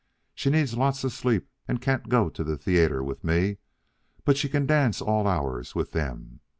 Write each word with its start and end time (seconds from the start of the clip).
She 0.33 0.49
needs 0.49 0.75
lots 0.75 1.03
of 1.03 1.11
sleep 1.13 1.47
and 1.67 1.79
can't 1.79 2.09
go 2.09 2.27
to 2.27 2.43
the 2.43 2.57
theatre 2.57 3.03
with 3.03 3.23
me, 3.23 3.57
but 4.25 4.35
she 4.35 4.49
can 4.49 4.65
dance 4.65 4.99
all 4.99 5.27
hours 5.27 5.75
with 5.75 5.91
them. 5.91 6.39